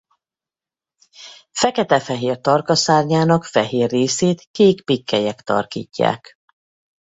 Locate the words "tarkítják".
5.41-6.35